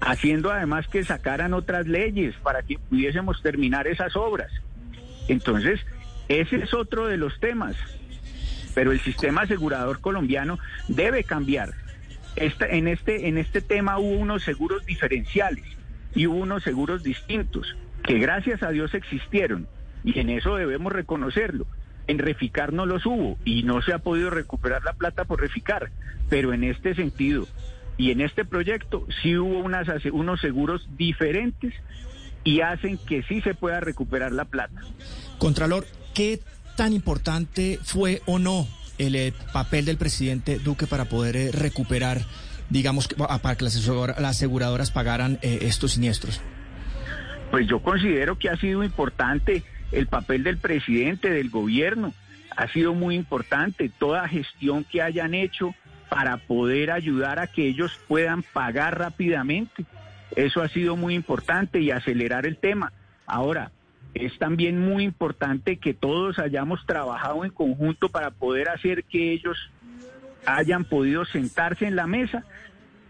haciendo 0.00 0.50
además 0.50 0.88
que 0.88 1.04
sacaran 1.04 1.52
otras 1.52 1.86
leyes 1.86 2.34
para 2.42 2.62
que 2.62 2.78
pudiésemos 2.78 3.42
terminar 3.42 3.86
esas 3.86 4.16
obras. 4.16 4.50
Entonces, 5.28 5.78
ese 6.30 6.56
es 6.56 6.72
otro 6.72 7.06
de 7.06 7.18
los 7.18 7.38
temas 7.38 7.76
pero 8.74 8.92
el 8.92 9.00
sistema 9.00 9.42
asegurador 9.42 10.00
colombiano 10.00 10.58
debe 10.88 11.24
cambiar. 11.24 11.70
en, 12.36 12.88
este, 12.88 13.28
en 13.28 13.38
este 13.38 13.60
tema 13.60 13.98
hubo 13.98 14.16
unos 14.18 14.44
seguros 14.44 14.86
diferenciales 14.86 15.64
y 16.14 16.26
hubo 16.26 16.38
unos 16.38 16.62
seguros 16.62 17.02
distintos, 17.02 17.76
que 18.04 18.18
gracias 18.18 18.62
a 18.62 18.70
Dios 18.70 18.94
existieron, 18.94 19.66
y 20.04 20.18
en 20.18 20.30
eso 20.30 20.56
debemos 20.56 20.92
reconocerlo. 20.92 21.66
En 22.06 22.18
Reficar 22.18 22.72
no 22.72 22.86
los 22.86 23.04
hubo 23.04 23.36
y 23.44 23.64
no 23.64 23.82
se 23.82 23.92
ha 23.92 23.98
podido 23.98 24.30
recuperar 24.30 24.82
la 24.82 24.94
plata 24.94 25.24
por 25.24 25.40
Reficar, 25.40 25.90
pero 26.30 26.54
en 26.54 26.64
este 26.64 26.94
sentido 26.94 27.46
y 27.98 28.12
en 28.12 28.22
este 28.22 28.44
proyecto 28.44 29.06
sí 29.20 29.36
hubo 29.36 29.58
unas, 29.58 29.88
unos 30.12 30.40
seguros 30.40 30.88
diferentes 30.96 31.74
y 32.44 32.60
hacen 32.60 32.96
que 32.96 33.22
sí 33.24 33.42
se 33.42 33.54
pueda 33.54 33.80
recuperar 33.80 34.32
la 34.32 34.46
plata. 34.46 34.80
Contralor, 35.38 35.84
¿qué 36.14 36.40
tan 36.78 36.92
importante 36.92 37.80
fue 37.82 38.22
o 38.24 38.38
no 38.38 38.68
el 38.98 39.16
eh, 39.16 39.32
papel 39.52 39.84
del 39.84 39.96
presidente 39.96 40.60
Duque 40.60 40.86
para 40.86 41.06
poder 41.06 41.36
eh, 41.36 41.50
recuperar, 41.50 42.20
digamos, 42.70 43.08
para 43.08 43.56
que 43.56 43.64
las, 43.64 43.76
aseguradoras 43.76 44.92
pagaran 44.92 45.40
eh, 45.42 45.58
estos 45.62 45.94
siniestros? 45.94 46.40
Pues 47.50 47.66
yo 47.66 47.80
considero 47.82 48.38
que 48.38 48.48
ha 48.48 48.56
sido 48.56 48.84
importante 48.84 49.64
el 49.90 50.06
papel 50.06 50.44
del 50.44 50.58
presidente, 50.58 51.30
del 51.30 51.50
gobierno. 51.50 52.14
Ha 52.56 52.68
sido 52.68 52.94
muy 52.94 53.16
importante 53.16 53.90
toda 53.98 54.28
gestión 54.28 54.84
que 54.84 55.02
hayan 55.02 55.34
hecho 55.34 55.74
para 56.08 56.36
poder 56.36 56.92
ayudar 56.92 57.40
a 57.40 57.48
que 57.48 57.66
ellos 57.66 57.98
puedan 58.06 58.44
pagar 58.44 59.00
rápidamente. 59.00 59.84
Eso 60.36 60.62
ha 60.62 60.68
sido 60.68 60.94
muy 60.94 61.16
importante 61.16 61.80
y 61.80 61.90
acelerar 61.90 62.46
el 62.46 62.56
tema. 62.56 62.92
Ahora, 63.26 63.72
es 64.14 64.38
también 64.38 64.80
muy 64.80 65.04
importante 65.04 65.76
que 65.76 65.94
todos 65.94 66.38
hayamos 66.38 66.84
trabajado 66.86 67.44
en 67.44 67.50
conjunto 67.50 68.08
para 68.08 68.30
poder 68.30 68.68
hacer 68.68 69.04
que 69.04 69.32
ellos 69.32 69.70
hayan 70.46 70.84
podido 70.84 71.24
sentarse 71.24 71.86
en 71.86 71.96
la 71.96 72.06
mesa 72.06 72.44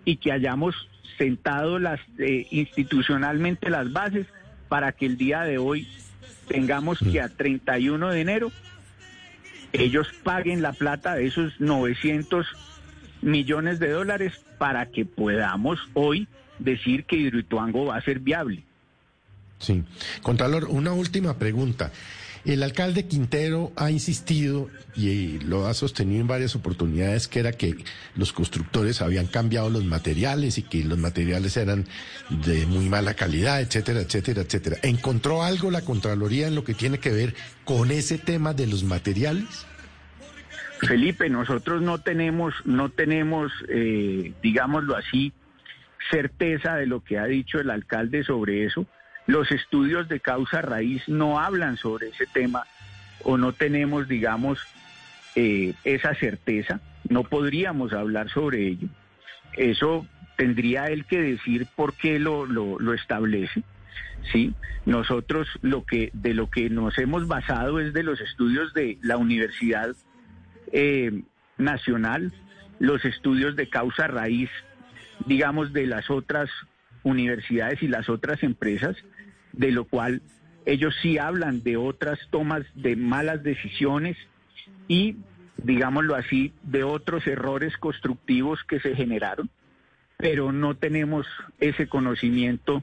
y 0.05 0.17
que 0.17 0.33
hayamos 0.33 0.75
sentado 1.17 1.79
las 1.79 2.01
eh, 2.19 2.47
institucionalmente 2.51 3.71
las 3.71 3.93
bases 3.93 4.27
para 4.69 4.93
que 4.93 5.07
el 5.07 5.17
día 5.17 5.43
de 5.43 5.59
hoy 5.59 5.89
tengamos 6.47 6.99
que 6.99 7.21
a 7.21 7.29
31 7.29 8.11
de 8.11 8.21
enero 8.21 8.53
ellos 9.73 10.09
paguen 10.23 10.63
la 10.63 10.73
plata 10.73 11.15
de 11.15 11.27
esos 11.27 11.61
900 11.61 12.47
millones 13.21 13.79
de 13.79 13.91
dólares 13.91 14.33
para 14.59 14.87
que 14.87 15.05
podamos 15.05 15.79
hoy 15.95 16.29
decir 16.59 17.05
que 17.05 17.17
Hidroituango 17.17 17.87
va 17.87 17.97
a 17.97 18.01
ser 18.01 18.21
viable. 18.21 18.65
Sí. 19.59 19.85
Contralor, 20.23 20.67
una 20.67 20.93
última 20.93 21.39
pregunta. 21.39 21.93
El 22.45 22.63
alcalde 22.63 23.07
Quintero 23.07 23.73
ha 23.77 23.91
insistido 23.91 24.71
y 24.95 25.39
lo 25.41 25.67
ha 25.67 25.75
sostenido 25.75 26.21
en 26.21 26.29
varias 26.29 26.55
oportunidades 26.55 27.29
que 27.29 27.41
era 27.41 27.53
que 27.53 27.77
los 28.15 28.33
constructores 28.33 29.03
habían 29.03 29.27
cambiado 29.27 29.69
los 29.71 29.85
materiales 29.85 30.57
y 30.57 30.63
que 30.63 30.85
los 30.85 30.99
materiales 30.99 31.57
eran 31.57 31.85
de 32.31 32.65
muy 32.67 32.89
mala 32.89 33.15
calidad, 33.15 33.61
etcétera, 33.61 34.01
etcétera, 34.01 34.43
etcétera. 34.43 34.77
¿Encontró 34.83 35.43
algo 35.43 35.71
la 35.71 35.83
Contraloría 35.83 36.47
en 36.47 36.55
lo 36.55 36.65
que 36.65 36.75
tiene 36.75 36.99
que 36.99 37.11
ver 37.11 37.35
con 37.65 37.91
ese 37.91 38.19
tema 38.19 38.55
de 38.55 38.67
los 38.67 38.85
materiales? 38.85 39.67
Felipe, 40.81 41.29
nosotros 41.29 41.83
no 41.83 41.99
tenemos, 41.99 42.55
no 42.65 42.89
tenemos, 42.89 43.53
eh, 43.69 44.33
digámoslo 44.43 44.97
así, 44.97 45.33
certeza 46.11 46.77
de 46.77 46.87
lo 46.87 47.03
que 47.03 47.19
ha 47.19 47.25
dicho 47.25 47.59
el 47.59 47.71
alcalde 47.71 48.23
sobre 48.23 48.65
eso. 48.65 48.87
Los 49.29 49.53
estudios 49.53 50.09
de 50.09 50.21
causa 50.21 50.63
raíz 50.63 51.07
no 51.07 51.39
hablan 51.39 51.77
sobre 51.77 52.09
ese 52.09 52.25
tema 52.25 52.65
o 53.23 53.37
no 53.37 53.53
tenemos, 53.53 54.09
digamos, 54.09 54.59
eh, 55.37 55.75
esa 55.85 56.15
certeza. 56.15 56.81
No 57.11 57.25
podríamos 57.25 57.93
hablar 57.93 58.31
sobre 58.31 58.67
ello. 58.67 58.89
Eso 59.55 60.07
tendría 60.39 60.87
él 60.87 61.05
que 61.05 61.21
decir 61.21 61.67
por 61.77 61.93
qué 61.93 62.19
lo, 62.19 62.47
lo, 62.47 62.95
establece. 62.95 63.65
Sí, 64.33 64.55
nosotros 64.87 65.47
lo 65.61 65.85
que 65.85 66.09
de 66.15 66.33
lo 66.33 66.49
que 66.49 66.71
nos 66.71 66.97
hemos 66.97 67.29
basado 67.29 67.81
es 67.81 67.93
de 67.93 68.05
los 68.05 68.23
estudios 68.23 68.73
de 68.73 68.97
la 69.03 69.19
Universidad 69.19 69.95
eh, 70.73 71.23
Nacional, 71.59 72.33
los 72.79 73.05
estudios 73.05 73.57
de 73.57 73.69
causa 73.69 74.07
raíz, 74.07 74.49
digamos, 75.27 75.75
de 75.75 75.87
las 75.87 76.09
otras 76.09 76.49
universidades 77.03 77.83
y 77.83 77.89
las 77.89 78.09
otras 78.09 78.43
empresas 78.43 78.97
de 79.59 79.73
lo 79.73 79.85
cual 79.85 80.23
ellos 80.65 80.95
sí 81.03 81.19
hablan 81.19 81.63
de 81.63 81.77
otras 81.77 82.19
tomas 82.31 82.65
de 82.75 82.97
malas 82.97 83.43
decisiones 83.43 84.17
y, 84.87 85.17
digámoslo 85.57 86.15
así, 86.15 86.53
de 86.63 86.85
otros 86.85 87.27
errores 87.27 87.77
constructivos 87.77 88.61
que 88.67 88.81
se 88.81 88.95
generaron, 88.95 89.51
pero 90.17 90.53
no 90.53 90.77
tenemos 90.77 91.27
ese 91.61 91.89
conocimiento 91.89 92.83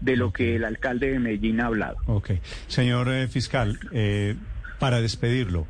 de 0.00 0.16
lo 0.16 0.32
que 0.32 0.56
el 0.56 0.64
alcalde 0.64 1.12
de 1.12 1.18
Medellín 1.18 1.60
ha 1.60 1.66
hablado. 1.66 1.96
Ok. 2.06 2.32
Señor 2.66 3.08
eh, 3.08 3.28
fiscal, 3.28 3.78
eh, 3.92 4.36
para 4.78 5.00
despedirlo, 5.00 5.66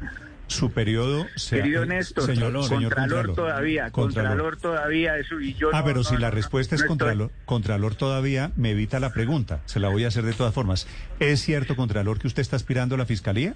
su 0.52 0.70
periodo 0.70 1.26
se 1.36 1.56
Querido 1.56 1.84
Néstor, 1.84 2.24
señor, 2.26 2.52
Contralor, 2.68 3.34
todavía, 3.34 3.90
Contralor. 3.90 4.56
todavía, 4.56 5.18
eso 5.18 5.40
y 5.40 5.54
yo 5.54 5.70
Ah, 5.72 5.82
pero 5.84 6.04
si 6.04 6.16
la 6.16 6.30
respuesta 6.30 6.74
es 6.74 6.84
contralor, 6.84 7.30
Contralor 7.44 7.94
todavía, 7.94 8.52
me 8.56 8.70
evita 8.70 9.00
la 9.00 9.12
pregunta, 9.12 9.62
se 9.66 9.80
la 9.80 9.88
voy 9.88 10.04
a 10.04 10.08
hacer 10.08 10.24
de 10.24 10.32
todas 10.32 10.54
formas. 10.54 10.86
¿Es 11.18 11.40
cierto, 11.40 11.74
Contralor, 11.76 12.18
que 12.18 12.26
usted 12.26 12.42
está 12.42 12.56
aspirando 12.56 12.94
a 12.94 12.98
la 12.98 13.06
Fiscalía? 13.06 13.54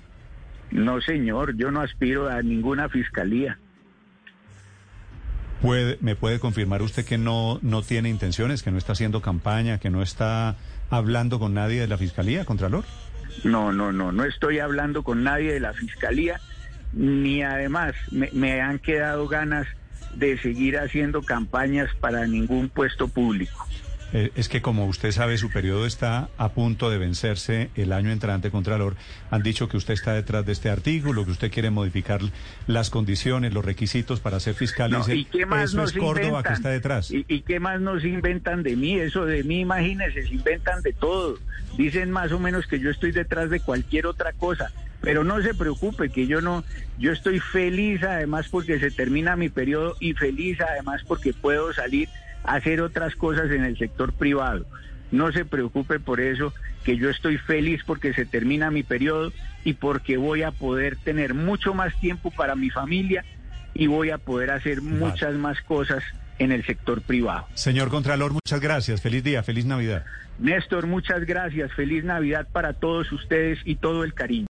No, 0.71 1.01
señor, 1.01 1.57
yo 1.57 1.71
no 1.71 1.81
aspiro 1.81 2.29
a 2.29 2.43
ninguna 2.43 2.89
Fiscalía. 2.89 3.59
¿Puede, 5.63 5.99
¿Me 6.01 6.17
puede 6.17 6.39
confirmar 6.39 6.83
usted 6.83 7.05
que 7.05 7.19
no, 7.19 7.59
no 7.63 7.83
tiene 7.83 8.09
intenciones, 8.09 8.63
que 8.63 8.71
no 8.71 8.79
está 8.79 8.93
haciendo 8.93 9.23
campaña, 9.23 9.79
que 9.79 9.91
no 9.91 10.03
está 10.03 10.57
hablando 10.91 11.39
con 11.39 11.55
nadie 11.55 11.81
de 11.81 11.87
la 11.87 11.99
Fiscalía, 11.99 12.45
Contralor? 12.45 12.85
No, 13.45 13.73
no, 13.73 13.93
no, 13.93 14.13
no 14.13 14.25
estoy 14.25 14.59
hablando 14.59 15.03
con 15.03 15.23
nadie 15.23 15.53
de 15.53 15.61
la 15.61 15.73
Fiscalía 15.73 16.41
ni 16.97 17.43
además 17.43 17.95
me, 18.11 18.61
han 18.61 18.79
quedado 18.79 19.29
ganas 19.29 19.67
de 20.15 20.39
seguir 20.39 20.79
haciendo 20.79 21.23
campañas 21.23 21.91
para 22.01 22.27
ningún 22.27 22.71
puesto 22.71 23.07
público. 23.07 23.67
Eh, 24.13 24.31
es 24.35 24.49
que 24.49 24.63
como 24.63 24.87
usted 24.87 25.11
sabe, 25.11 25.37
su 25.37 25.51
periodo 25.51 25.85
está 25.85 26.31
a 26.39 26.53
punto 26.53 26.89
de 26.89 26.97
vencerse 26.97 27.71
el 27.75 27.93
año 27.93 28.13
entrante, 28.13 28.51
Contralor. 28.51 28.97
Han 29.31 29.43
dicho 29.43 29.69
que 29.69 29.77
usted 29.77 29.93
está 29.93 30.15
detrás 30.15 30.47
de 30.47 30.53
este 30.53 30.71
artículo, 30.71 31.27
que 31.27 31.33
usted 31.33 31.51
quiere 31.51 31.71
modificar 31.71 32.21
las 32.67 32.89
condiciones, 32.89 33.53
los 33.53 33.65
requisitos 33.65 34.21
para 34.21 34.41
ser 34.41 34.55
fiscal. 34.55 34.97
¿y 35.09 35.25
qué 35.27 35.45
más 35.45 35.75
eso 35.75 35.83
es 35.83 35.93
Córdoba 35.93 36.43
que 36.43 36.55
está 36.55 36.71
detrás. 36.71 37.11
¿Y, 37.11 37.27
¿Y, 37.29 37.43
qué 37.43 37.61
más 37.61 37.81
nos 37.81 38.05
inventan 38.05 38.63
de 38.63 38.75
mí? 38.75 38.99
Eso 38.99 39.27
de 39.27 39.43
mí, 39.45 39.61
imagínense, 39.61 40.23
se 40.23 40.35
inventan 40.35 40.81
de 40.83 40.95
todo. 40.95 41.39
Dicen 41.77 42.11
más 42.11 42.33
o 42.33 42.39
menos 42.39 42.67
que 42.67 42.81
yo 42.81 42.91
estoy 42.91 43.13
detrás 43.13 43.51
de 43.51 43.61
cualquier 43.61 44.07
otra 44.07 44.33
cosa. 44.33 44.73
Pero 45.07 45.23
no 45.23 45.41
se 45.41 45.55
preocupe 45.55 46.09
que 46.09 46.27
yo 46.27 46.41
no, 46.41 46.65
yo 46.99 47.13
estoy 47.13 47.39
feliz 47.39 48.03
además 48.03 48.49
porque 48.51 48.81
se 48.81 48.91
termina 48.91 49.37
mi 49.37 49.49
periodo 49.49 49.95
y 50.01 50.15
feliz 50.15 50.61
además 50.61 51.05
porque 51.07 51.33
puedo 51.33 51.73
salir 51.73 52.09
a 52.43 52.57
hacer 52.57 52.81
otras 52.81 53.15
cosas 53.15 53.53
en 53.53 53.63
el 53.63 53.79
sector 53.79 54.13
privado. 54.13 54.67
No 55.13 55.31
se 55.31 55.45
preocupe 55.45 56.01
por 56.01 56.21
eso, 56.21 56.53
que 56.83 56.97
yo 56.97 57.09
estoy 57.09 57.39
feliz 57.39 57.83
porque 57.87 58.15
se 58.15 58.27
termina 58.27 58.73
mi 58.73 58.83
periodo 58.83 59.33
y 59.63 59.75
porque 59.75 60.17
voy 60.17 60.43
a 60.43 60.51
poder 60.51 60.97
tener 60.97 61.35
mucho 61.35 61.73
más 61.73 61.95
tiempo 62.01 62.33
para 62.33 62.57
mi 62.57 62.71
familia 62.71 63.25
y 63.75 63.87
voy 63.87 64.11
a 64.11 64.19
poder 64.19 64.51
hacer 64.51 64.83
muchas 64.83 65.37
más 65.37 65.61
cosas 65.61 66.03
en 66.41 66.51
el 66.51 66.67
sector 66.67 67.01
privado. 67.01 67.47
Señor 67.55 67.91
Contralor, 67.91 68.33
muchas 68.33 68.61
gracias. 68.61 69.01
Feliz 69.01 69.23
día, 69.23 69.45
feliz 69.45 69.67
Navidad. 69.67 70.05
Néstor, 70.39 70.87
muchas 70.87 71.25
gracias. 71.25 71.73
Feliz 71.73 72.05
Navidad 72.05 72.47
para 72.53 72.75
todos 72.75 73.11
ustedes 73.13 73.59
y 73.65 73.77
todo 73.77 74.05
el 74.05 74.15
cariño. 74.15 74.45